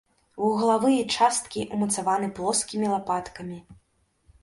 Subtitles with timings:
[0.43, 3.65] Вуглавыя часткі ўмацаваны плоскімі лапаткамі.